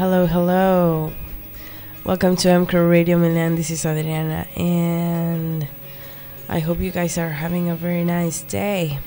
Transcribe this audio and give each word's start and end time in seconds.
Hello, 0.00 0.24
hello. 0.24 1.12
Welcome 2.06 2.34
to 2.36 2.48
MCRO 2.48 2.90
Radio 2.90 3.18
Milan. 3.18 3.54
This 3.54 3.68
is 3.68 3.84
Adriana, 3.84 4.46
and 4.56 5.68
I 6.48 6.58
hope 6.58 6.80
you 6.80 6.90
guys 6.90 7.18
are 7.18 7.28
having 7.28 7.68
a 7.68 7.76
very 7.76 8.02
nice 8.02 8.40
day. 8.40 8.98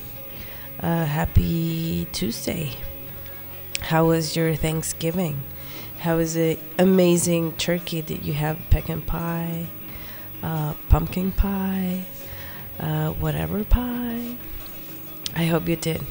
Uh, 0.80 1.06
happy 1.06 2.08
Tuesday. 2.12 2.74
How 3.82 4.06
was 4.06 4.36
your 4.36 4.56
Thanksgiving? 4.56 5.42
How 5.98 6.18
was 6.18 6.36
the 6.36 6.60
amazing 6.78 7.54
turkey? 7.54 8.04
Did 8.04 8.24
you 8.24 8.34
have 8.34 8.60
pecan 8.70 9.02
pie, 9.02 9.66
uh, 10.44 10.76
pumpkin 10.90 11.32
pie, 11.32 12.05
uh, 12.80 13.10
whatever 13.14 13.64
pie? 13.64 14.38
I 15.35 15.46
hope 15.46 15.68
you 15.68 15.76
did. 15.76 16.04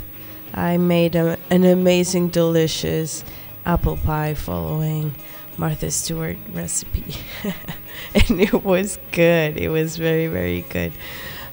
I 0.53 0.77
made 0.77 1.15
a, 1.15 1.39
an 1.51 1.63
amazing, 1.65 2.31
delicious 2.31 3.23
apple 3.65 3.97
pie 3.97 4.35
following 4.35 5.15
Martha 5.57 5.91
Stewart 5.91 6.39
recipe, 6.53 7.15
and 8.15 8.41
it 8.41 8.65
was 8.65 8.99
good. 9.11 9.57
It 9.57 9.69
was 9.69 9.97
very, 9.97 10.27
very 10.27 10.63
good. 10.63 10.93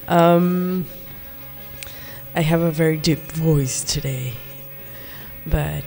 Um, 0.07 0.85
I 2.35 2.41
have 2.41 2.61
a 2.61 2.71
very 2.71 2.97
deep 2.97 3.19
voice 3.19 3.83
today, 3.83 4.33
but 5.45 5.83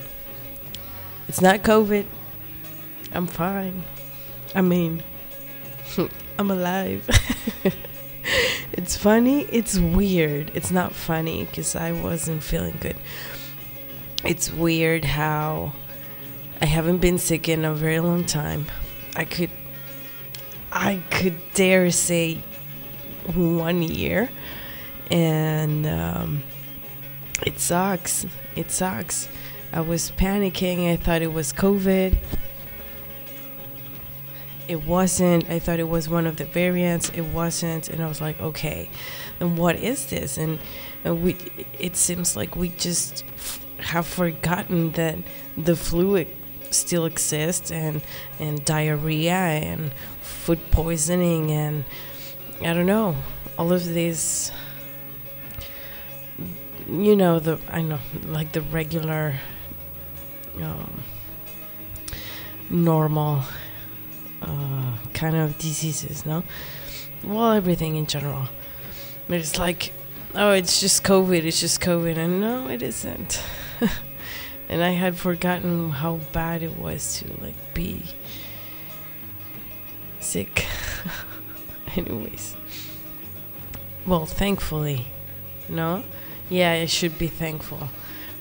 it's 1.28 1.40
not 1.40 1.62
COVID. 1.62 2.04
I'm 3.12 3.26
fine. 3.26 3.82
I 4.54 4.60
mean, 4.60 5.02
I'm 6.38 6.50
alive. 6.50 7.08
it's 8.72 8.96
funny. 8.96 9.42
It's 9.44 9.78
weird. 9.78 10.50
It's 10.54 10.70
not 10.70 10.94
funny 10.94 11.44
because 11.44 11.74
I 11.74 11.92
wasn't 11.92 12.42
feeling 12.42 12.76
good. 12.80 12.96
It's 14.24 14.52
weird 14.52 15.04
how 15.04 15.72
I 16.62 16.66
haven't 16.66 16.98
been 16.98 17.18
sick 17.18 17.48
in 17.48 17.64
a 17.64 17.74
very 17.74 17.98
long 17.98 18.24
time. 18.24 18.66
I 19.16 19.24
could, 19.24 19.50
I 20.70 21.02
could 21.10 21.34
dare 21.54 21.90
say, 21.90 22.36
one 23.34 23.82
year, 23.82 24.30
and 25.10 25.84
um, 25.88 26.44
it 27.44 27.58
sucks. 27.58 28.26
It 28.54 28.70
sucks. 28.70 29.28
I 29.72 29.80
was 29.80 30.12
panicking. 30.12 30.88
I 30.88 30.96
thought 30.96 31.20
it 31.20 31.32
was 31.32 31.52
COVID. 31.52 32.16
It 34.68 34.84
wasn't. 34.84 35.50
I 35.50 35.58
thought 35.58 35.80
it 35.80 35.88
was 35.88 36.08
one 36.08 36.28
of 36.28 36.36
the 36.36 36.44
variants. 36.44 37.08
It 37.08 37.22
wasn't, 37.22 37.88
and 37.88 38.00
I 38.00 38.06
was 38.06 38.20
like, 38.20 38.40
okay, 38.40 38.88
then 39.40 39.56
what 39.56 39.74
is 39.74 40.06
this? 40.06 40.38
And, 40.38 40.60
and 41.02 41.24
we, 41.24 41.36
it 41.80 41.96
seems 41.96 42.36
like 42.36 42.54
we 42.54 42.68
just 42.68 43.24
have 43.78 44.06
forgotten 44.06 44.92
that 44.92 45.18
the 45.56 45.74
flu 45.74 46.14
still 46.72 47.04
exist 47.06 47.70
and 47.72 48.02
and 48.38 48.64
diarrhea 48.64 49.32
and 49.32 49.92
food 50.20 50.60
poisoning 50.70 51.50
and 51.50 51.84
I 52.60 52.74
don't 52.74 52.86
know 52.86 53.16
all 53.58 53.72
of 53.72 53.84
these 53.92 54.52
you 56.88 57.16
know 57.16 57.38
the 57.38 57.58
I 57.68 57.82
know 57.82 58.00
like 58.26 58.52
the 58.52 58.62
regular 58.62 59.34
um, 60.60 61.02
normal 62.70 63.42
uh, 64.42 64.96
kind 65.12 65.36
of 65.36 65.56
diseases 65.58 66.26
no? 66.26 66.42
Well 67.24 67.52
everything 67.52 67.96
in 67.96 68.06
general. 68.06 68.48
But 69.28 69.38
it's 69.38 69.58
like 69.58 69.92
oh 70.34 70.52
it's 70.52 70.80
just 70.80 71.04
covid 71.04 71.44
it's 71.44 71.60
just 71.60 71.80
covid 71.80 72.16
and 72.16 72.40
no 72.40 72.68
it 72.68 72.82
isn't 72.82 73.42
and 74.72 74.82
I 74.82 74.92
had 74.92 75.18
forgotten 75.18 75.90
how 75.90 76.16
bad 76.32 76.62
it 76.62 76.78
was 76.78 77.18
to 77.18 77.30
like 77.42 77.74
be 77.74 78.04
sick. 80.18 80.64
Anyways, 81.94 82.56
well, 84.06 84.24
thankfully, 84.24 85.08
no, 85.68 86.02
yeah, 86.48 86.72
I 86.72 86.86
should 86.86 87.18
be 87.18 87.26
thankful 87.26 87.90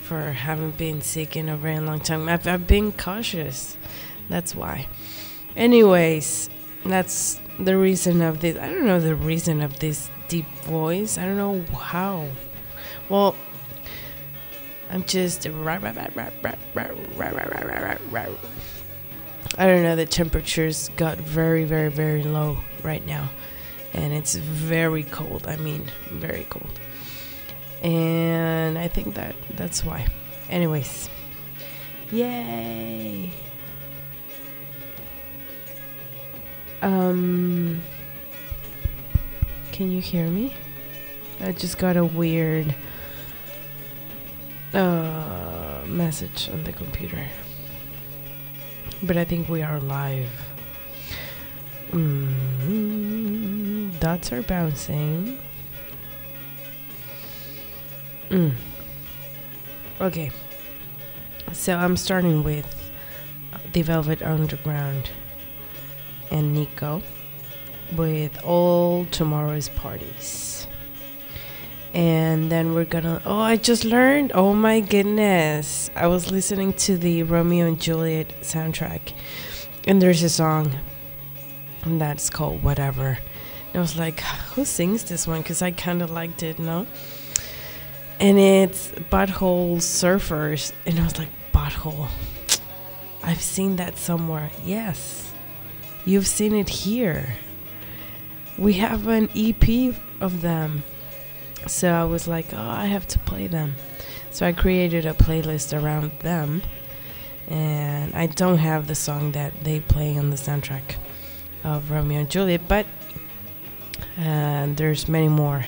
for 0.04 0.32
having 0.32 0.72
been 0.72 1.02
sick 1.02 1.36
in 1.36 1.50
a 1.50 1.58
very 1.58 1.82
long 1.82 2.00
time. 2.00 2.30
I've, 2.30 2.48
I've 2.48 2.66
been 2.66 2.94
cautious. 2.94 3.76
That's 4.30 4.56
why. 4.56 4.88
Anyways, 5.58 6.50
that's 6.86 7.42
the 7.60 7.76
reason 7.76 8.22
of 8.22 8.40
this. 8.40 8.58
I 8.58 8.70
don't 8.70 8.86
know 8.86 9.02
the 9.02 9.16
reason 9.16 9.62
of 9.62 9.80
this 9.80 10.10
deep 10.30 10.48
voice. 10.64 11.18
I 11.18 11.26
don't 11.26 11.36
know 11.36 11.62
how. 11.76 12.26
Well, 13.10 13.36
I'm 14.92 15.06
just 15.06 15.46
I 19.58 19.66
don't 19.66 19.84
know. 19.84 19.96
The 19.96 20.06
temperatures 20.06 20.90
got 20.98 21.18
very, 21.18 21.64
very, 21.64 21.90
very 21.90 22.24
low 22.24 22.58
right 22.84 23.06
now, 23.06 23.30
and 23.94 24.12
it's 24.12 24.36
very 24.36 25.04
cold. 25.04 25.48
I 25.48 25.56
mean, 25.56 25.90
very 26.12 26.46
cold. 26.50 26.80
And 27.82 28.78
I 28.78 28.90
think 28.90 29.16
that 29.16 29.34
that's 29.56 29.86
why. 29.86 30.08
Anyways, 30.50 31.10
yay! 32.12 33.32
Um, 36.82 37.82
can 39.72 39.90
you 39.90 40.02
hear 40.02 40.28
me? 40.28 40.54
I 41.40 41.54
just 41.54 41.78
got 41.78 41.96
a 41.96 42.04
weird 42.04 42.76
uh, 44.74 45.82
message 45.86 46.50
on 46.50 46.64
the 46.64 46.74
computer. 46.74 47.28
But 49.04 49.18
I 49.18 49.26
think 49.26 49.50
we 49.50 49.62
are 49.62 49.80
live. 49.80 50.30
Mm, 51.92 53.20
dots 54.00 54.32
are 54.32 54.42
bouncing. 54.44 55.40
Mm. 58.30 58.54
Okay. 60.00 60.32
So 61.52 61.76
I'm 61.76 61.98
starting 61.98 62.44
with 62.44 62.92
The 63.74 63.82
Velvet 63.82 64.22
Underground 64.22 65.10
and 66.30 66.54
Nico 66.54 67.02
with 67.98 68.42
All 68.44 69.06
Tomorrow's 69.06 69.68
Parties 69.70 70.51
and 71.94 72.52
then 72.52 72.74
we're 72.74 72.86
gonna 72.86 73.22
oh 73.26 73.40
i 73.40 73.56
just 73.56 73.84
learned. 73.84 74.32
Oh 74.34 74.54
my 74.54 74.80
goodness. 74.80 75.90
I 75.96 76.08
was 76.08 76.32
listening 76.32 76.74
to 76.74 76.98
the 76.98 77.24
romeo 77.24 77.68
and 77.68 77.80
juliet 77.80 78.30
soundtrack 78.42 79.14
and 79.86 80.02
there's 80.02 80.24
a 80.24 80.30
song 80.30 80.72
and 81.84 82.00
that's 82.00 82.30
called 82.30 82.64
whatever. 82.64 83.18
And 83.68 83.76
i 83.76 83.80
was 83.80 83.98
like 83.98 84.20
who 84.20 84.66
sings 84.66 85.04
this 85.04 85.28
one? 85.28 85.42
Because 85.42 85.62
i 85.62 85.72
kind 85.72 86.02
of 86.02 86.12
liked 86.12 86.44
it 86.44 86.60
no? 86.60 86.88
And 88.20 88.38
it's 88.38 88.92
butthole 89.12 89.78
surfers 89.78 90.72
and 90.86 91.00
i 91.00 91.04
was 91.04 91.18
like 91.18 91.30
butthole 91.54 92.08
i've 93.24 93.42
seen 93.42 93.76
that 93.78 93.98
somewhere. 93.98 94.50
Yes 94.64 95.32
you've 96.06 96.28
seen 96.28 96.56
it 96.56 96.70
here. 96.70 97.36
We 98.58 98.74
have 98.74 99.08
an 99.08 99.30
ep 99.36 99.96
of 100.20 100.42
them 100.42 100.84
so 101.68 101.92
I 101.92 102.04
was 102.04 102.28
like, 102.28 102.54
oh, 102.54 102.70
I 102.70 102.86
have 102.86 103.08
to 103.08 103.20
play 103.20 103.48
them. 103.48 103.76
So 104.32 104.46
I 104.46 104.54
created 104.54 105.06
a 105.06 105.14
playlist 105.14 105.80
around 105.80 106.12
them. 106.20 106.62
And 107.48 108.14
I 108.16 108.28
don't 108.28 108.60
have 108.60 108.88
the 108.88 108.96
song 108.96 109.34
that 109.34 109.64
they 109.64 109.82
play 109.82 110.18
on 110.18 110.30
the 110.30 110.38
soundtrack 110.38 110.96
of 111.64 111.92
Romeo 111.92 112.22
and 112.22 112.30
Juliet, 112.30 112.62
but 112.68 112.86
uh, 114.18 114.68
there's 114.70 115.08
many 115.08 115.28
more. 115.28 115.66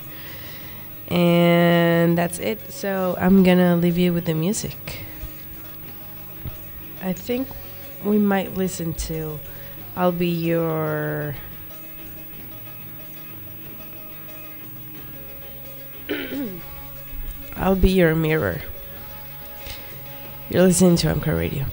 And 1.08 2.16
that's 2.16 2.38
it. 2.38 2.72
So 2.72 3.16
I'm 3.20 3.42
gonna 3.42 3.76
leave 3.76 3.98
you 3.98 4.12
with 4.12 4.24
the 4.24 4.34
music. 4.34 5.04
I 7.02 7.12
think 7.12 7.48
we 8.02 8.18
might 8.18 8.54
listen 8.54 8.94
to 8.94 9.38
I'll 9.96 10.12
Be 10.12 10.28
Your 10.28 11.34
I'll 17.56 17.76
be 17.76 17.90
your 17.90 18.14
mirror. 18.14 18.60
You're 20.50 20.62
listening 20.62 20.96
to 20.96 21.14
MCRO 21.14 21.38
Radio. 21.38 21.66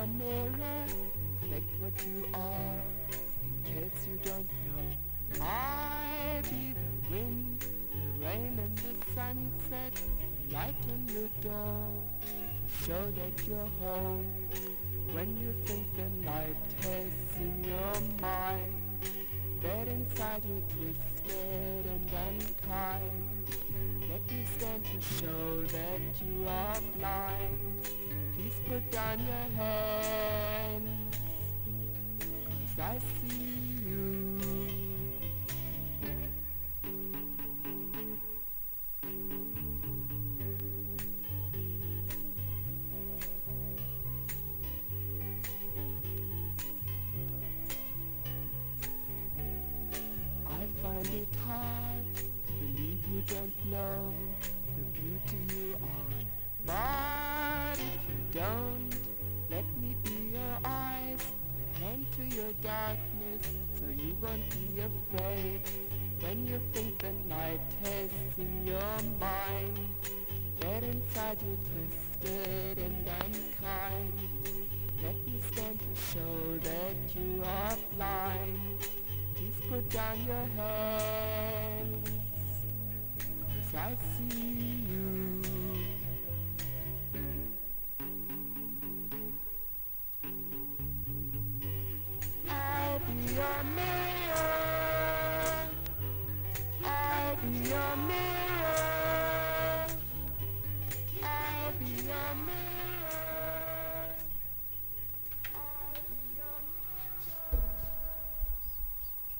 A 0.00 0.06
mirror, 0.06 0.84
reflect 1.42 1.70
what 1.80 1.92
you 2.06 2.24
are, 2.32 2.80
in 3.42 3.52
case 3.64 4.06
you 4.08 4.18
don't 4.24 4.48
know. 4.64 5.42
I 5.42 6.40
be 6.44 6.72
the 6.72 7.14
wind, 7.14 7.64
the 7.92 8.24
rain 8.24 8.58
and 8.64 8.76
the 8.78 8.94
sunset, 9.14 10.00
the 10.48 10.54
light 10.54 10.74
on 10.88 11.14
your 11.14 11.28
door, 11.42 11.86
to 12.22 12.86
show 12.86 13.04
that 13.10 13.46
you're 13.46 13.72
home. 13.82 14.26
When 15.12 15.36
you 15.36 15.52
think 15.66 15.86
the 15.96 16.24
night 16.24 16.56
has 16.80 17.12
in 17.38 17.64
your 17.64 17.94
mind, 18.22 18.72
that 19.62 19.86
inside 19.86 20.42
you 20.46 20.62
twisted 20.76 21.84
and 21.84 22.10
unkind. 22.28 23.40
Let 24.08 24.30
me 24.30 24.46
stand 24.56 24.82
to 24.82 25.00
show 25.18 25.62
that 25.76 26.00
you 26.24 26.46
are 26.48 26.80
blind. 26.98 27.88
Please 28.40 28.54
put 28.66 28.90
down 28.90 29.18
your 29.18 29.46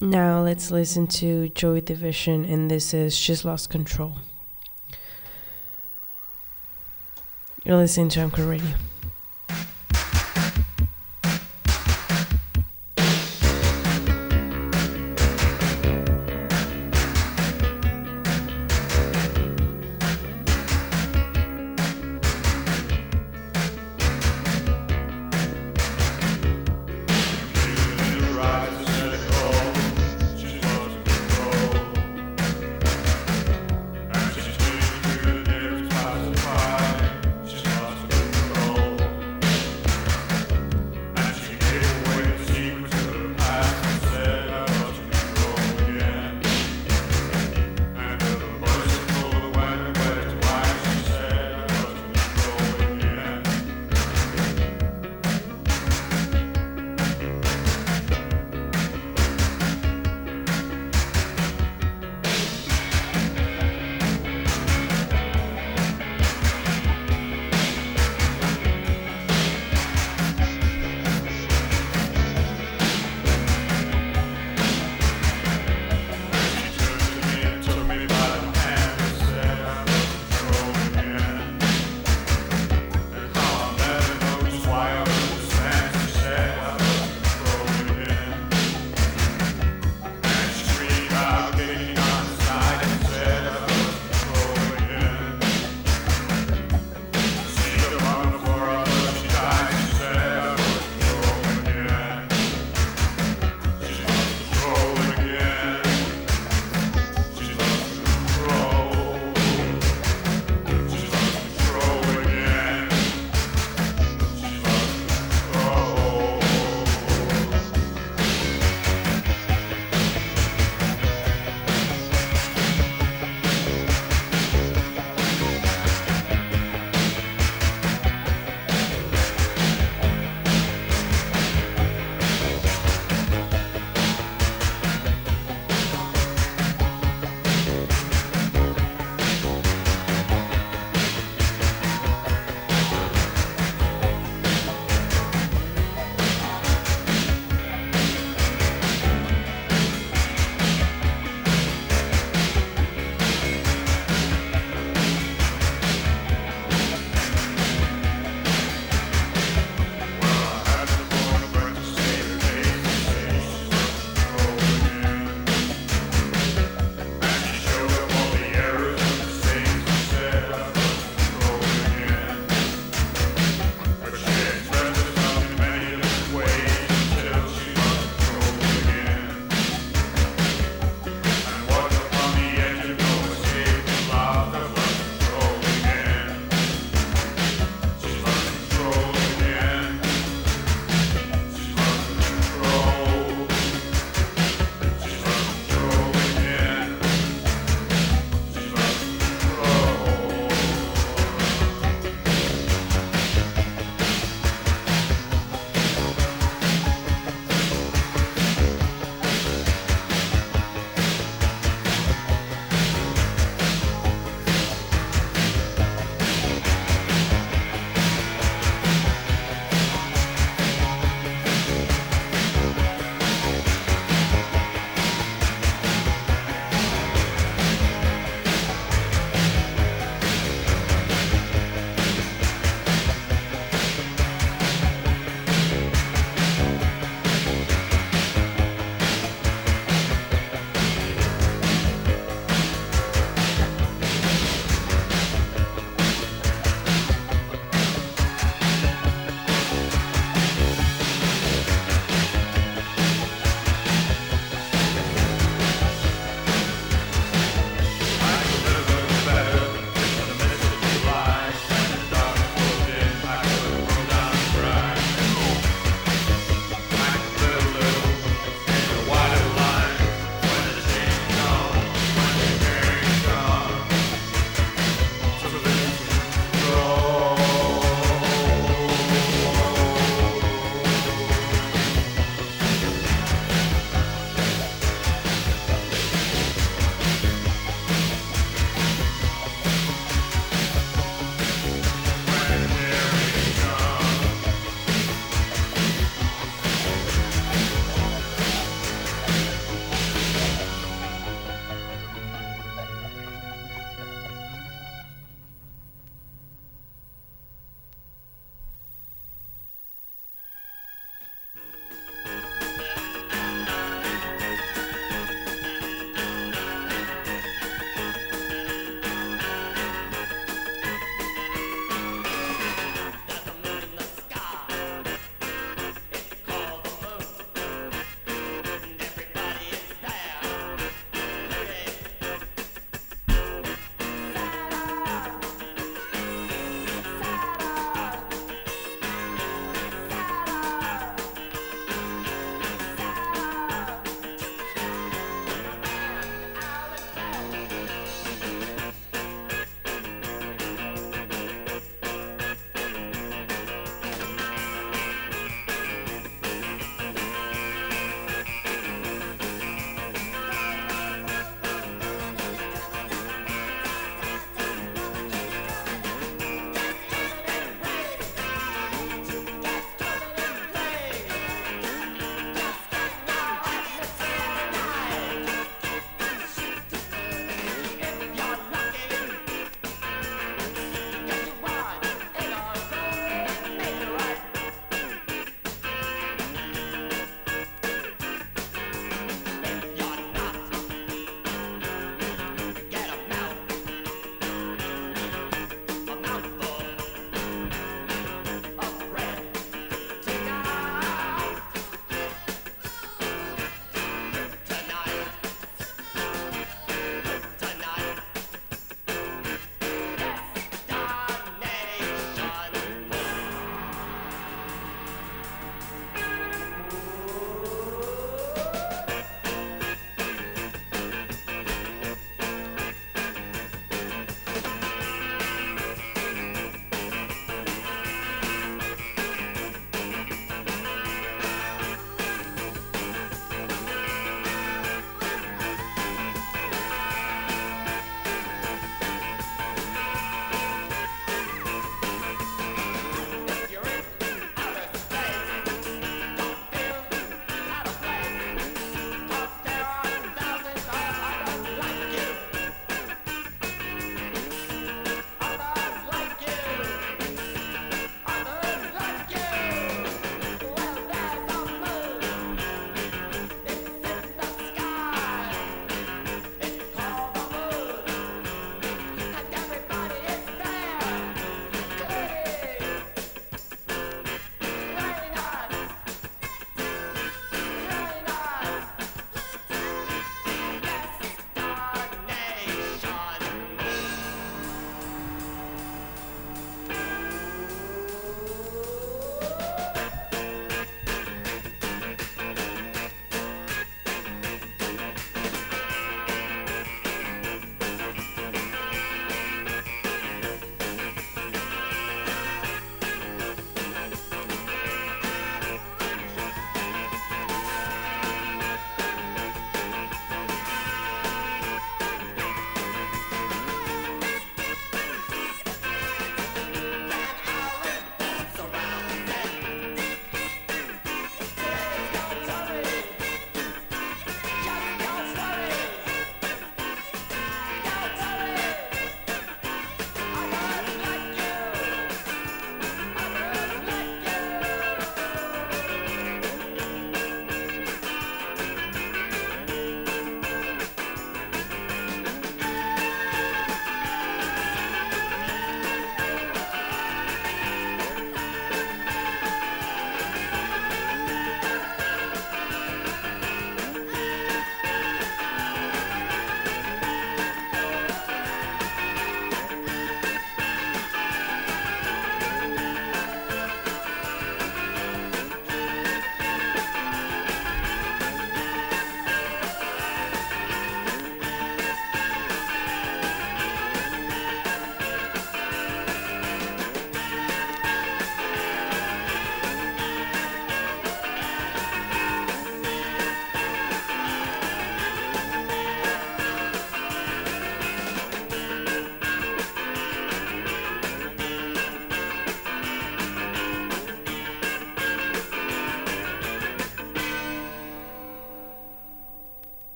Now 0.00 0.42
let's 0.42 0.72
listen 0.72 1.06
to 1.06 1.48
Joy 1.50 1.80
Division, 1.80 2.44
and 2.44 2.68
this 2.68 2.92
is 2.92 3.16
She's 3.16 3.44
Lost 3.44 3.70
Control. 3.70 4.16
You're 7.64 7.76
listening 7.76 8.08
to 8.10 8.20
Anchor 8.20 8.44
Radio. 8.44 8.74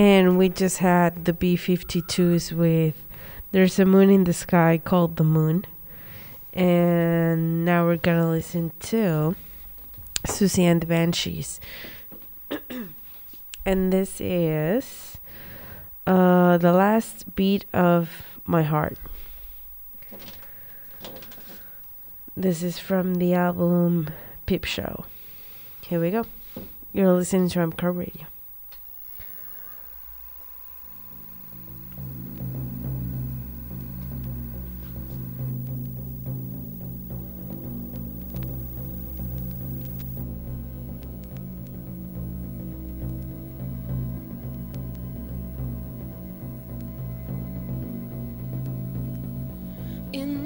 And 0.00 0.38
we 0.38 0.48
just 0.48 0.78
had 0.78 1.26
the 1.26 1.34
B 1.34 1.58
52s 1.58 2.52
with 2.52 3.04
There's 3.52 3.78
a 3.78 3.84
Moon 3.84 4.08
in 4.08 4.24
the 4.24 4.32
Sky 4.32 4.80
called 4.82 5.16
The 5.16 5.24
Moon. 5.24 5.66
And 6.54 7.66
now 7.66 7.84
we're 7.84 7.98
going 7.98 8.18
to 8.18 8.30
listen 8.30 8.72
to 8.80 9.36
Siouxsie 10.26 10.62
and 10.62 10.80
the 10.80 10.86
Banshees. 10.86 11.60
and 13.66 13.92
this 13.92 14.22
is 14.22 15.18
uh, 16.06 16.56
The 16.56 16.72
Last 16.72 17.36
Beat 17.36 17.66
of 17.74 18.08
My 18.46 18.62
Heart. 18.62 18.96
This 22.34 22.62
is 22.62 22.78
from 22.78 23.16
the 23.16 23.34
album 23.34 24.08
Peep 24.46 24.64
Show. 24.64 25.04
Here 25.82 26.00
we 26.00 26.10
go. 26.10 26.24
You're 26.94 27.12
listening 27.12 27.50
to 27.50 27.58
MCRO 27.58 27.94
Radio. 27.94 28.29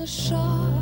the 0.04 0.10
shore. 0.10 0.73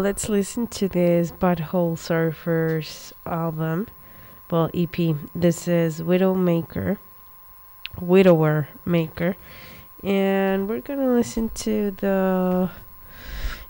Let's 0.00 0.30
listen 0.30 0.66
to 0.68 0.88
this 0.88 1.30
Butthole 1.30 1.94
Surfers 1.94 3.12
album. 3.26 3.86
Well, 4.50 4.70
EP. 4.72 4.96
This 5.34 5.68
is 5.68 6.00
Widowmaker. 6.00 6.96
Widower 8.00 8.68
Maker. 8.86 9.36
And 10.02 10.70
we're 10.70 10.80
gonna 10.80 11.12
listen 11.12 11.50
to 11.50 11.90
the. 11.90 12.70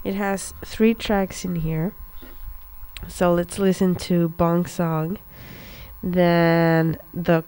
It 0.05 0.15
has 0.15 0.55
three 0.65 0.95
tracks 0.95 1.45
in 1.45 1.57
here. 1.57 1.95
So 3.09 3.35
let's 3.35 3.59
listen 3.59 3.97
to 3.97 4.29
Bong 4.29 4.67
Song. 4.67 5.19
Then 6.01 6.97
the 7.13 7.43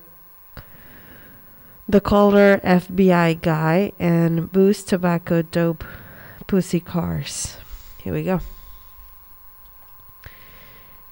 the 1.89 2.01
Color 2.01 2.59
FBI 2.65 3.41
guy 3.43 3.93
and 4.01 4.51
Booze 4.51 4.83
Tobacco 4.83 5.43
Dope 5.43 5.85
Pussy 6.49 6.81
Cars. 6.81 7.59
Here 7.99 8.13
we 8.13 8.25
go. 8.25 8.41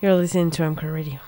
You're 0.02 0.14
listening 0.14 0.50
to 0.52 0.62
MCRO 0.62 0.94
Radio. 0.94 1.18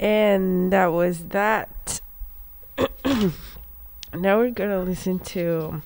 And 0.00 0.72
that 0.72 0.86
was 0.86 1.26
that. 1.26 2.00
now 4.14 4.38
we're 4.38 4.50
gonna 4.50 4.80
listen 4.80 5.18
to. 5.18 5.82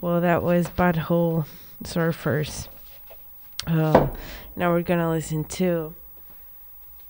Well, 0.00 0.20
that 0.20 0.44
was 0.44 0.68
Butthole 0.68 1.46
Surfers. 1.82 2.68
Um, 3.66 4.12
now 4.54 4.70
we're 4.70 4.82
gonna 4.82 5.10
listen 5.10 5.42
to 5.44 5.94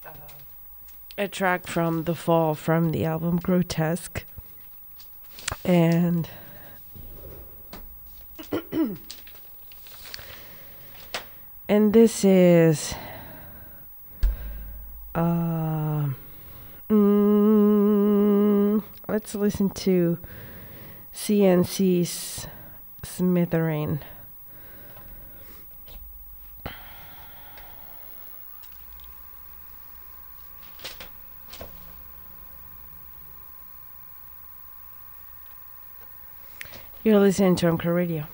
uh, 0.07 0.13
a 1.19 1.29
track 1.29 1.67
from 1.67 2.05
The 2.05 2.15
Fall 2.15 2.55
from 2.55 2.93
the 2.93 3.05
album 3.05 3.37
Grotesque. 3.37 4.25
And. 5.63 6.27
and 11.69 11.93
this 11.93 12.25
is. 12.25 12.95
Uh, 15.15 16.09
mm, 16.91 18.83
let's 19.09 19.35
listen 19.35 19.71
to 19.71 20.19
CNC's 21.13 22.49
Smithering. 23.05 24.01
You're 37.05 37.21
listening 37.21 37.55
to 37.57 37.67
MCRO 37.67 37.95
Radio. 37.95 38.27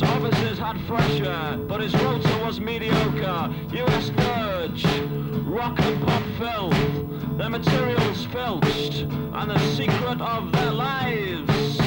His 0.00 0.08
offices 0.08 0.58
had 0.58 0.80
fresh 0.86 1.20
air, 1.20 1.58
but 1.68 1.82
his 1.82 1.92
rota 1.92 2.42
was 2.42 2.58
mediocre. 2.58 3.54
US 3.74 4.08
Dirge, 4.08 4.86
rock 5.44 5.78
and 5.78 6.00
pop 6.06 6.22
filth. 6.38 7.36
Their 7.36 7.50
materials 7.50 8.24
filched, 8.32 9.02
and 9.02 9.50
the 9.50 9.58
secret 9.76 10.22
of 10.22 10.52
their 10.52 10.72
lives. 10.72 11.79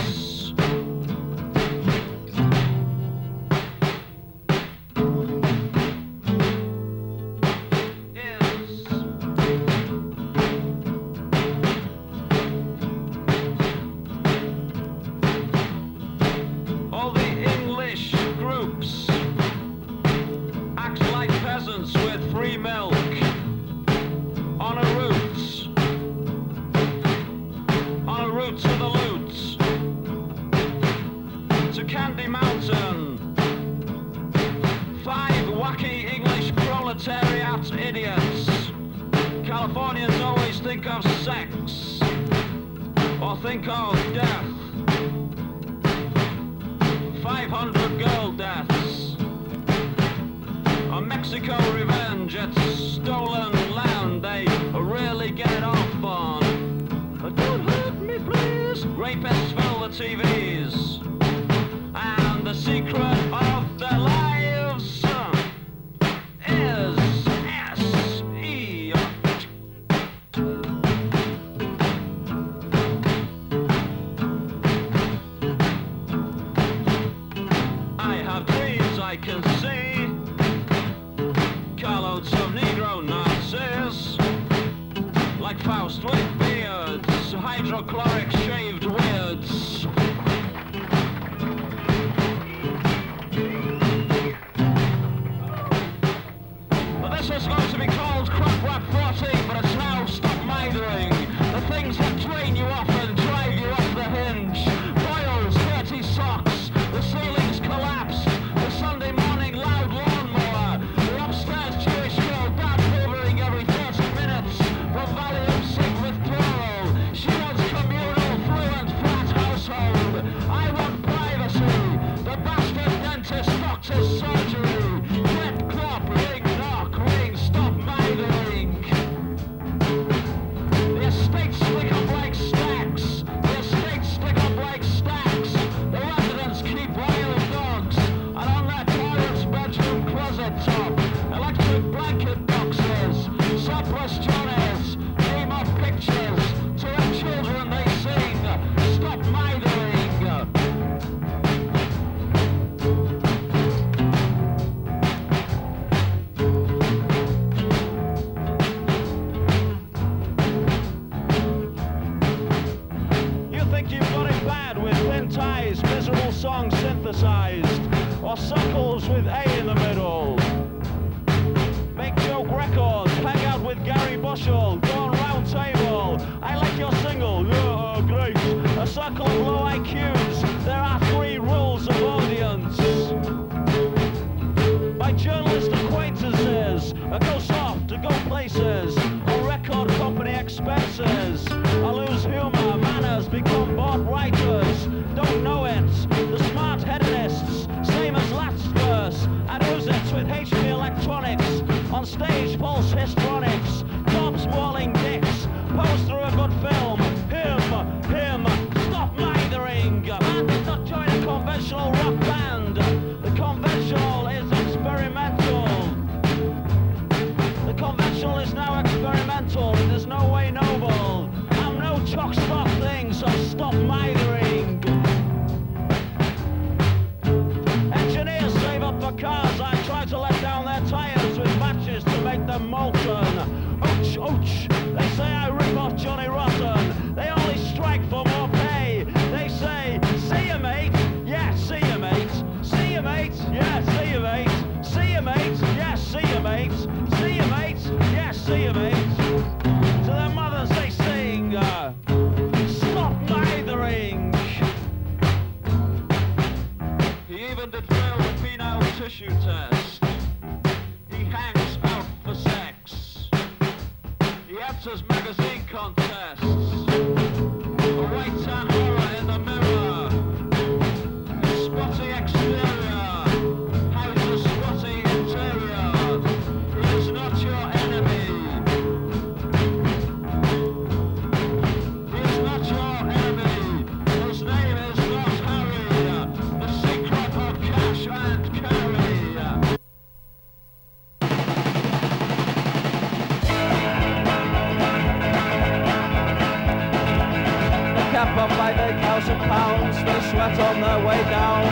of 299.34 299.40
pounds 299.50 299.98
they 299.98 300.22
sweat 300.30 300.60
on 300.60 300.82
their 300.82 301.00
way 301.06 301.22
down. 301.30 301.66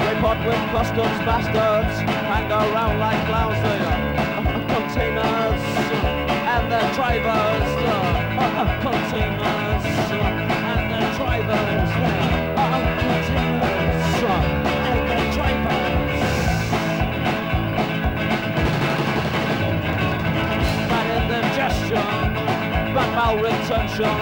Repot 0.00 0.38
with 0.46 0.62
customs 0.74 1.18
bastards, 1.24 1.96
hang 2.30 2.50
around 2.50 2.98
like 2.98 3.20
clowns. 3.26 3.58
They 3.64 3.78
are 3.90 4.00
containers 4.72 5.62
and 6.52 6.64
their 6.72 6.88
drivers. 6.94 7.68
Containers 8.86 9.84
and 10.70 10.84
their 10.92 11.08
drivers. 11.18 11.90
They 12.00 12.20
containers 13.06 14.20
and 14.84 15.00
their 15.08 15.26
drivers. 15.36 16.20
Man 20.90 21.06
indigestion, 21.16 22.08
bad 22.94 23.10
malretention 23.16 24.16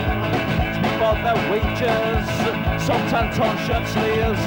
for 0.99 1.15
their 1.23 1.39
wages. 1.51 2.64
Sometimes 2.85 3.39
on 3.39 3.57
shirt 3.65 3.89
sleeves, 3.89 4.45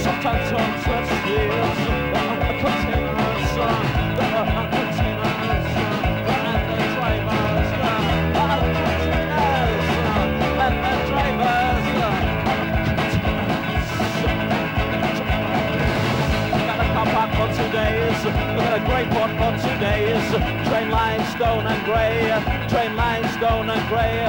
sometimes 0.00 0.52
on 0.52 0.70
shirt 0.84 1.06
sleeves. 1.10 1.80
I 2.14 2.54
continue 2.62 3.10
song, 3.50 3.84
and 3.98 4.16
the. 4.16 4.70
For 17.30 17.48
two 17.48 17.70
days, 17.72 18.24
we 18.24 18.30
got 18.56 18.72
a 18.72 18.82
great 18.86 19.08
for 19.38 19.52
two 19.62 19.76
days. 19.80 20.24
Train 20.68 20.90
line 20.90 21.24
stone 21.34 21.66
and 21.66 21.84
grey, 21.84 22.30
train 22.68 22.96
line 22.96 23.26
stone 23.32 23.68
and 23.68 23.88
grey. 23.88 24.26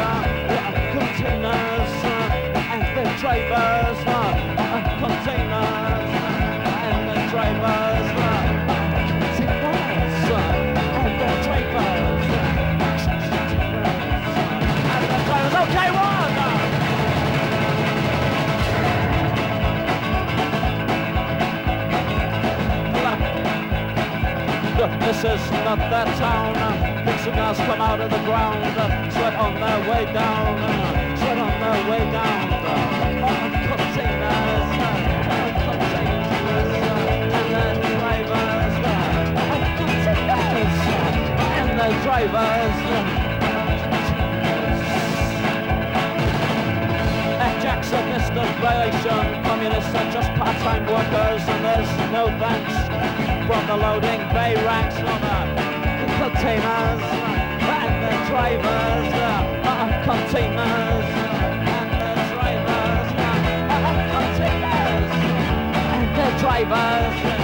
Containers 0.93 2.11
driver's 3.22 4.02
hub, 4.02 4.36
containers, 4.98 6.10
and 6.90 7.02
the 7.08 7.14
driver's 7.30 8.10
hub, 8.18 8.46
containers, 9.38 10.18
and 10.98 11.14
the 11.22 11.30
drivers, 11.46 12.26
and 14.90 15.06
the 15.06 15.20
drivers. 15.30 15.54
Okay, 15.62 15.90
one. 15.94 16.34
This 25.00 25.20
is 25.20 25.44
not 25.64 25.78
that 25.78 26.08
town. 26.18 26.54
Big 27.06 27.20
cigars 27.20 27.58
come 27.60 27.82
out 27.82 28.02
of 28.02 28.10
the 28.10 28.18
ground. 28.26 28.64
Sweat 29.14 29.36
on 29.36 29.54
their 29.62 29.80
way 29.92 30.12
down. 30.12 30.58
Sweat 31.18 31.38
on 31.38 31.60
their 31.60 31.92
way 31.92 32.12
down. 32.12 33.01
And 41.82 41.94
the 41.94 42.04
drivers. 42.04 43.32
Jackson, 47.62 48.04
Mr. 48.10 48.42
Violation, 48.60 49.44
communists 49.44 49.94
are 49.94 50.12
just 50.12 50.30
part-time 50.34 50.84
workers 50.88 51.48
and 51.48 51.64
there's 51.64 52.12
no 52.12 52.26
thanks 52.40 52.74
from 53.46 53.68
the 53.68 53.78
loading 53.78 54.20
bay 54.34 54.56
ranks 54.66 54.96
on 54.96 55.22
the 55.22 55.38
containers 56.18 57.02
and 57.62 58.04
the 58.04 58.14
drivers 58.30 59.14
uh, 59.14 60.02
containers 60.06 61.06
and 61.78 61.92
the 62.02 62.14
drivers 62.34 63.10
uh, 63.22 63.84
containers 64.18 65.12
and 65.94 66.08
the 66.18 66.28
drivers 66.42 67.41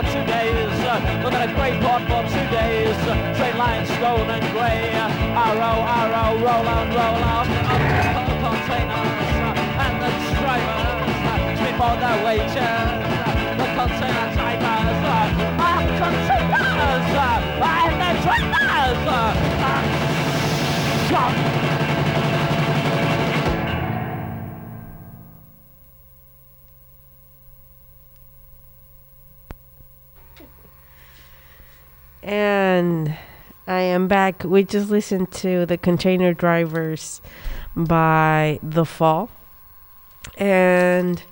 for 0.00 0.12
two 0.12 0.24
days. 0.24 0.72
Look 1.22 1.34
at 1.34 1.48
a 1.48 1.52
grey 1.54 1.78
port 1.80 2.02
for 2.08 2.22
two 2.32 2.46
days. 2.50 2.96
Train 3.36 3.54
uh, 3.54 3.58
line 3.58 3.86
stone 3.86 4.30
and 4.30 4.44
grey. 4.52 4.92
Uh, 4.94 5.44
arrow, 5.44 5.84
arrow, 5.84 6.38
roll 6.40 6.68
on, 6.68 6.88
roll 6.88 7.24
on. 7.34 7.46
Containers 8.40 9.30
and 9.84 9.94
the 10.00 10.10
drivers. 10.40 11.58
Before 11.60 11.96
the 12.00 12.12
wages. 12.24 12.88
The 13.60 13.66
container 13.76 14.28
drivers. 14.36 15.00
Ah, 15.60 15.80
containers 16.00 16.60
and 16.60 16.80
the 16.80 17.00
drivers. 17.12 17.60
Ah, 17.62 17.90
I 33.70 33.82
am 33.82 34.08
back. 34.08 34.42
We 34.42 34.64
just 34.64 34.90
listened 34.90 35.30
to 35.30 35.64
The 35.64 35.78
Container 35.78 36.34
Drivers 36.34 37.20
by 37.76 38.58
The 38.64 38.84
Fall. 38.84 39.30
And 40.36 41.22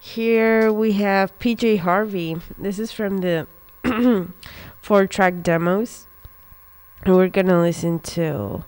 here 0.00 0.72
we 0.72 0.92
have 0.92 1.38
PJ 1.38 1.80
Harvey. 1.80 2.40
This 2.56 2.78
is 2.78 2.92
from 2.92 3.18
the 3.18 3.46
four 4.80 5.06
track 5.06 5.42
demos. 5.42 6.06
And 7.02 7.14
we're 7.14 7.28
going 7.28 7.48
to 7.48 7.60
listen 7.60 7.98
to 8.16 8.64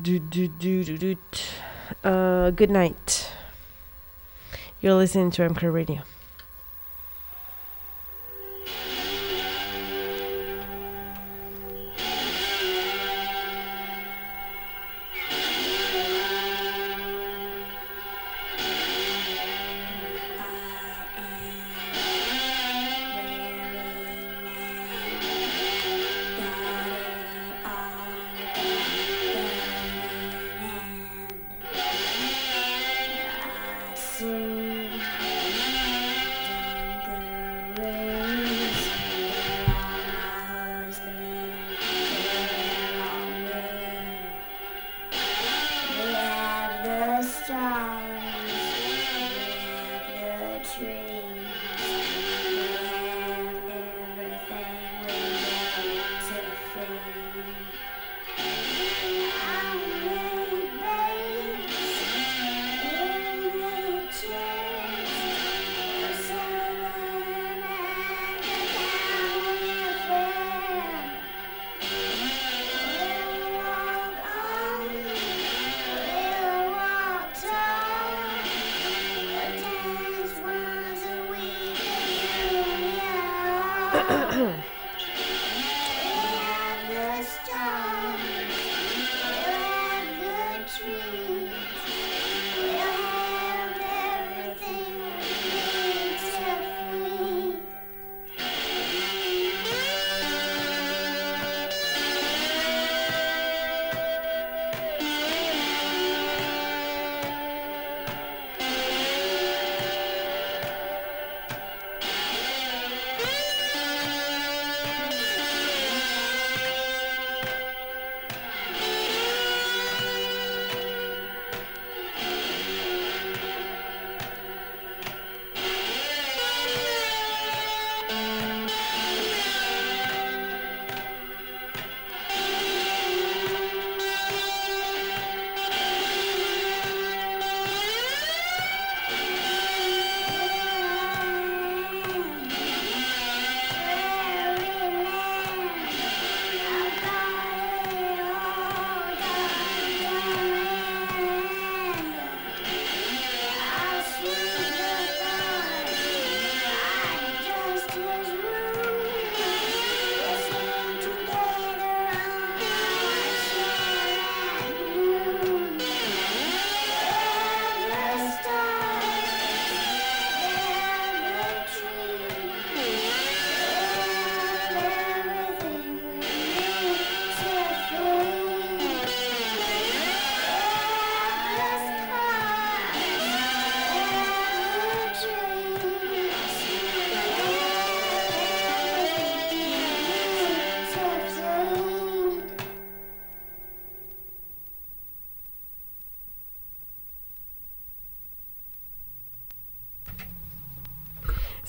do, 0.00 0.20
do, 0.20 0.46
do, 0.46 0.84
do, 0.84 0.96
do, 0.96 1.16
uh, 2.08 2.50
Good 2.50 2.70
Night. 2.70 3.32
You're 4.80 4.94
listening 4.94 5.32
to 5.32 5.48
MCRO 5.48 5.74
Radio. 5.74 6.02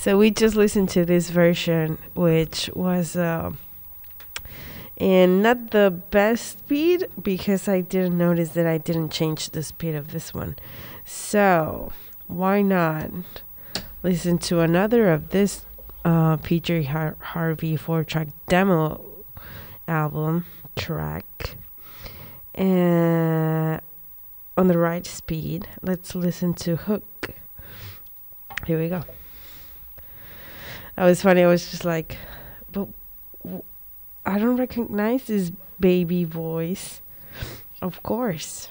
So 0.03 0.17
we 0.17 0.31
just 0.31 0.57
listened 0.57 0.89
to 0.89 1.05
this 1.05 1.29
version, 1.29 1.97
which 2.13 2.69
was 2.75 3.15
uh, 3.15 3.53
in 4.97 5.41
not 5.41 5.71
the 5.71 5.91
best 6.11 6.59
speed 6.59 7.07
because 7.21 7.69
I 7.69 7.79
didn't 7.79 8.17
notice 8.17 8.49
that 8.49 8.67
I 8.67 8.79
didn't 8.79 9.11
change 9.13 9.51
the 9.51 9.63
speed 9.63 9.95
of 9.95 10.11
this 10.11 10.33
one. 10.33 10.57
So 11.05 11.93
why 12.27 12.61
not 12.61 13.11
listen 14.03 14.39
to 14.39 14.59
another 14.59 15.09
of 15.09 15.29
this 15.29 15.65
uh, 16.03 16.35
PJ 16.35 16.87
Har- 16.87 17.15
Harvey 17.21 17.77
four 17.77 18.03
track 18.03 18.27
demo 18.49 18.99
album 19.87 20.45
track 20.75 21.55
and 22.53 23.79
on 24.57 24.67
the 24.67 24.77
right 24.77 25.05
speed. 25.05 25.69
Let's 25.81 26.13
listen 26.13 26.53
to 26.55 26.75
Hook. 26.75 27.29
Here 28.67 28.77
we 28.77 28.89
go. 28.89 29.05
That 30.95 31.05
was 31.05 31.21
funny. 31.21 31.43
I 31.43 31.47
was 31.47 31.69
just 31.71 31.85
like, 31.85 32.17
but 32.71 32.87
w- 33.43 33.63
I 34.25 34.37
don't 34.37 34.57
recognize 34.57 35.25
this 35.25 35.51
baby 35.79 36.23
voice. 36.23 37.01
Of 37.81 38.01
course. 38.03 38.69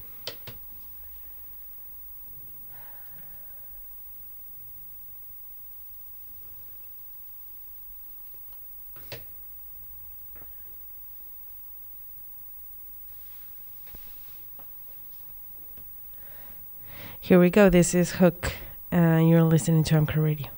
Here 17.21 17.39
we 17.39 17.51
go. 17.51 17.71
This 17.71 17.95
is 17.95 18.13
Hook. 18.13 18.53
Uh, 18.93 19.21
you're 19.23 19.43
listening 19.45 19.85
to 19.85 19.95
MCRO 19.95 20.25
Radio. 20.25 20.49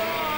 Bye. 0.00 0.29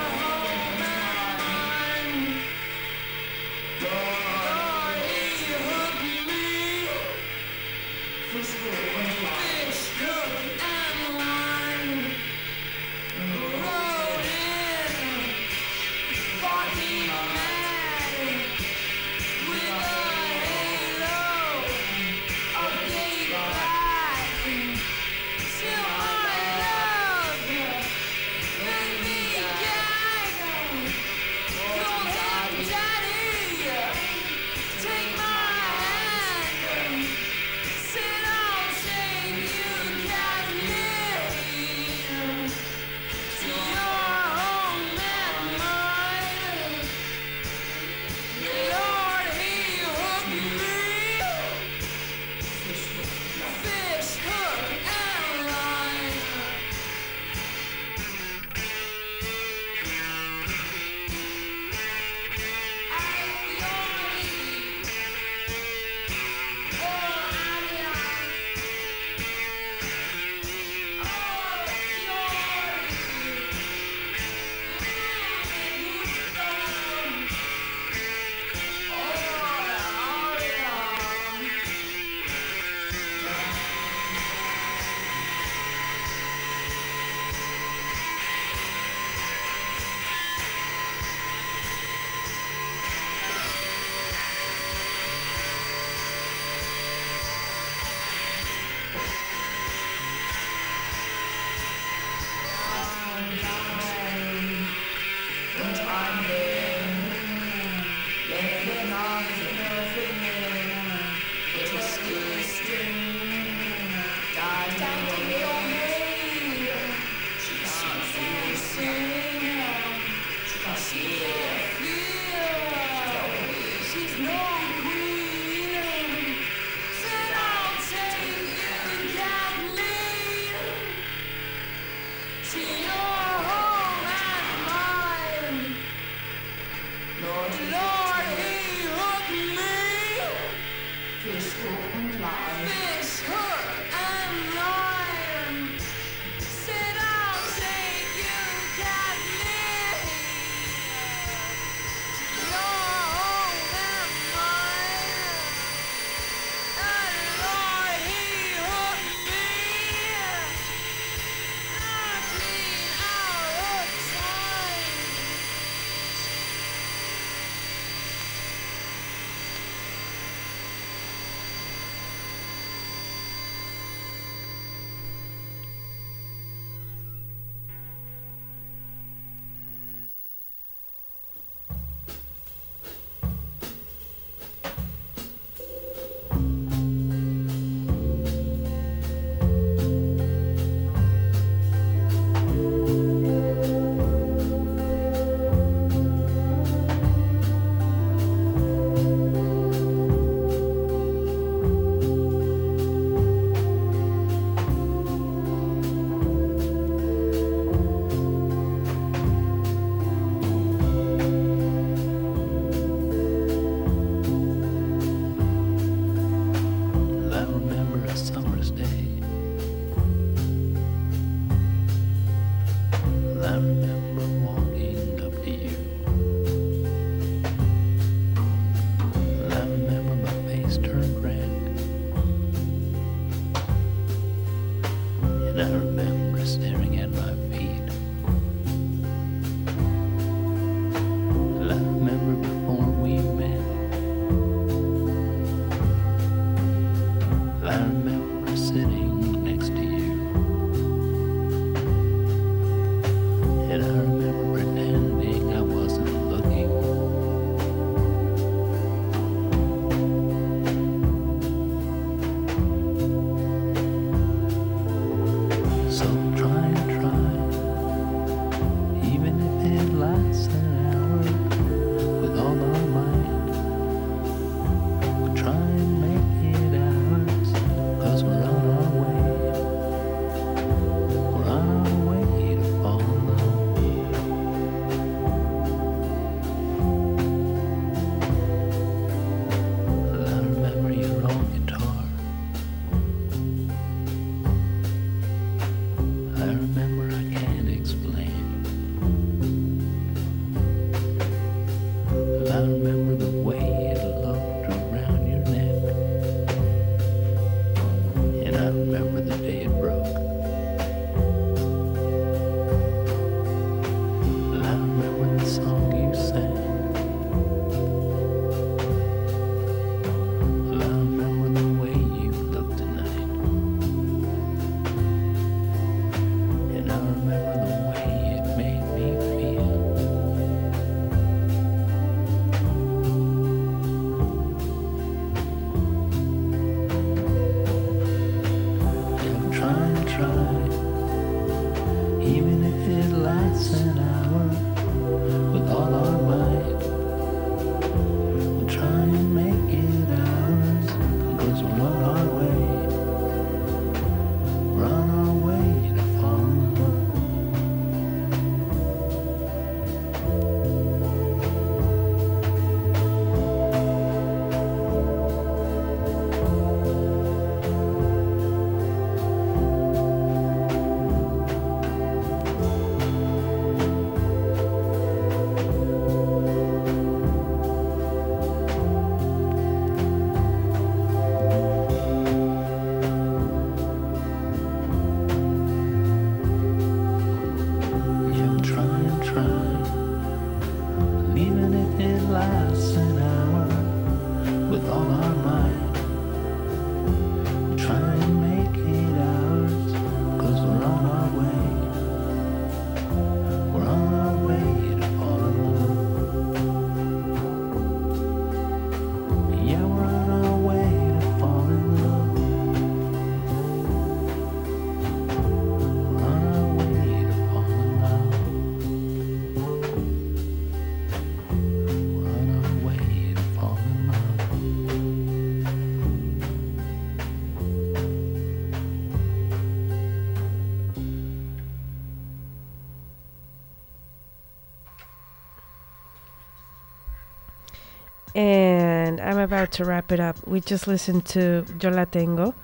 To 439.72 439.84
wrap 439.84 440.12
it 440.12 440.20
up. 440.20 440.36
We 440.46 440.60
just 440.60 440.86
listened 440.86 441.26
to 441.26 441.64
Yo 441.80 441.90
La 441.90 442.04
Tengo 442.04 442.54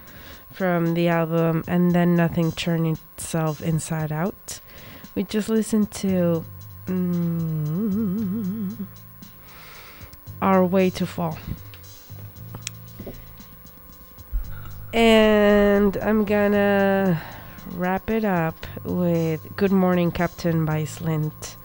from 0.52 0.94
the 0.94 1.08
album 1.08 1.64
And 1.66 1.92
Then 1.92 2.16
Nothing 2.16 2.52
Turned 2.52 2.98
Itself 3.16 3.60
Inside 3.60 4.12
Out. 4.12 4.60
We 5.14 5.24
just 5.24 5.48
listened 5.48 5.90
to 5.92 6.44
mm, 6.86 8.86
Our 10.40 10.64
Way 10.64 10.90
to 10.90 11.06
Fall. 11.06 11.38
And 14.92 15.96
I'm 15.98 16.24
gonna 16.24 17.20
wrap 17.72 18.10
it 18.10 18.24
up 18.24 18.66
with 18.84 19.56
Good 19.56 19.72
Morning 19.72 20.10
Captain 20.10 20.64
by 20.64 20.84
Slint. 20.84 21.56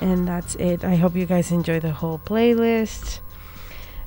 And 0.00 0.26
that's 0.26 0.54
it. 0.56 0.84
I 0.84 0.96
hope 0.96 1.14
you 1.14 1.26
guys 1.26 1.52
enjoy 1.52 1.80
the 1.80 1.92
whole 1.92 2.18
playlist. 2.18 3.20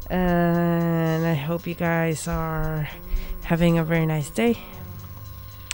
And 0.10 1.26
I 1.26 1.34
hope 1.34 1.66
you 1.66 1.74
guys 1.74 2.28
are 2.28 2.88
having 3.44 3.78
a 3.78 3.84
very 3.84 4.06
nice 4.06 4.30
day. 4.30 4.58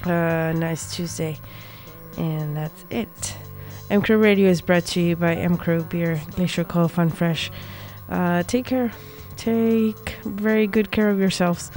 Uh, 0.04 0.54
nice 0.56 0.96
Tuesday. 0.96 1.38
And 2.18 2.56
that's 2.56 2.86
it. 2.90 3.38
MCRO 3.90 4.22
Radio 4.22 4.50
is 4.50 4.62
brought 4.62 4.86
to 4.88 5.02
you 5.02 5.16
by 5.16 5.36
MCRO 5.36 5.90
Beer, 5.90 6.22
Glacier 6.32 6.64
Cold 6.64 6.92
Fun 6.92 7.10
Fresh. 7.10 7.52
Uh, 8.08 8.44
take 8.44 8.66
care. 8.66 8.92
Take 9.36 10.18
very 10.24 10.68
good 10.68 10.92
care 10.92 11.10
of 11.10 11.20
yourselves. 11.20 11.72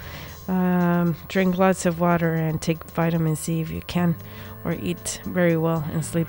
Um, 0.48 1.16
drink 1.28 1.56
lots 1.56 1.86
of 1.86 2.00
water 2.00 2.34
and 2.34 2.60
take 2.60 2.84
vitamin 2.84 3.36
C 3.36 3.60
if 3.60 3.70
you 3.70 3.80
can, 3.82 4.16
or 4.64 4.72
eat 4.72 5.20
very 5.24 5.56
well 5.56 5.84
and 5.92 6.04
sleep 6.04 6.28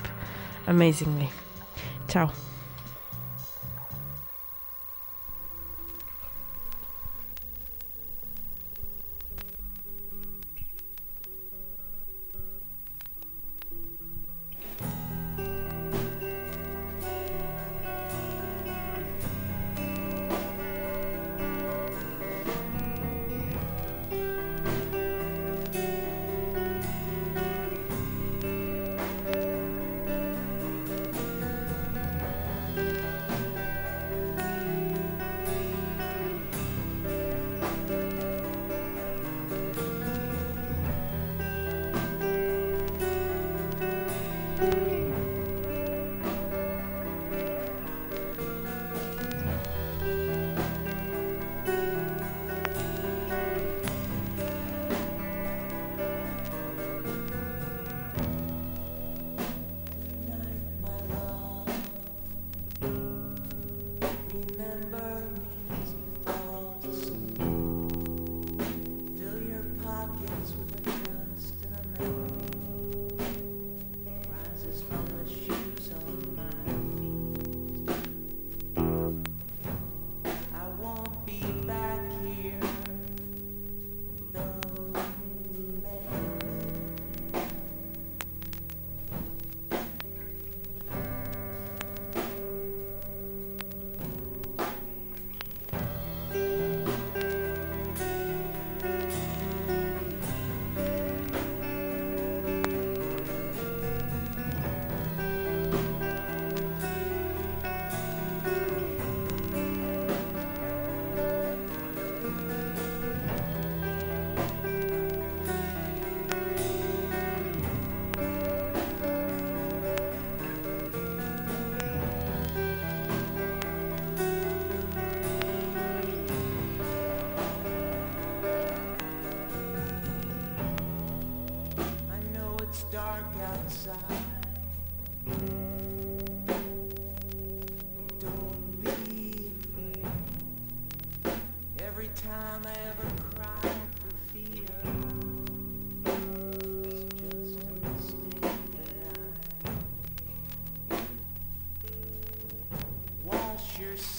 amazingly. 0.66 1.30
Ciao. 2.08 2.32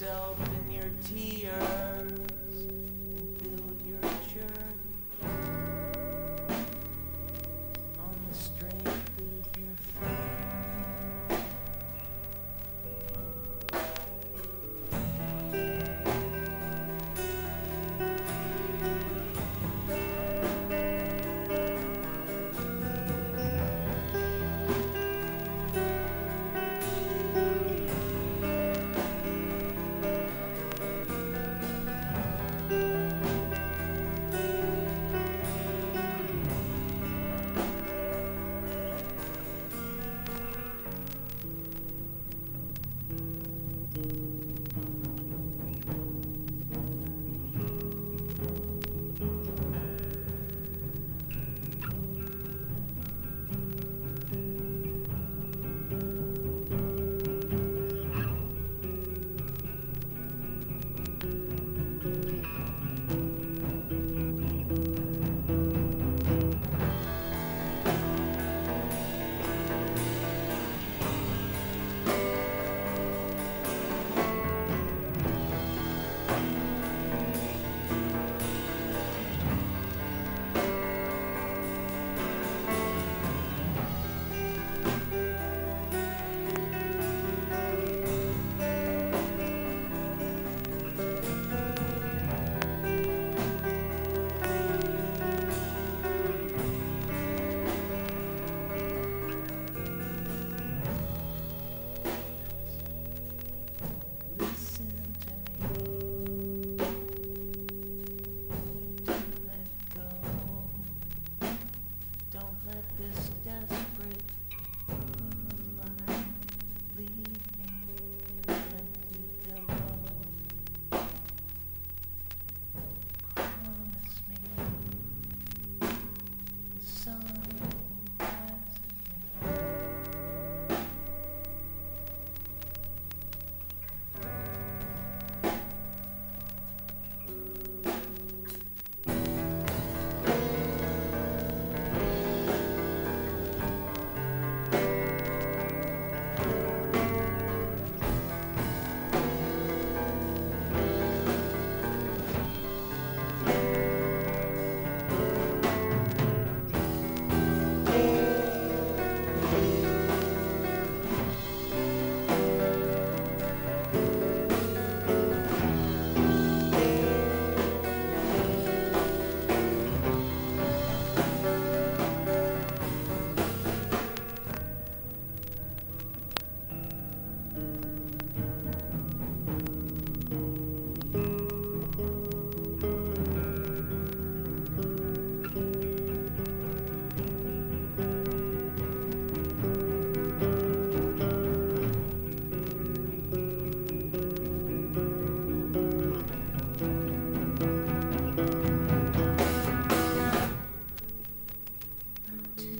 Yourself. 0.05 0.44